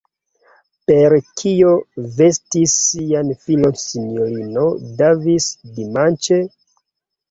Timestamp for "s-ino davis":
3.85-5.53